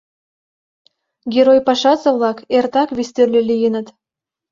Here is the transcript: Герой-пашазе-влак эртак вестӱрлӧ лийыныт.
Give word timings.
Герой-пашазе-влак 1.33 2.37
эртак 2.57 2.89
вестӱрлӧ 2.97 3.41
лийыныт. 3.49 3.87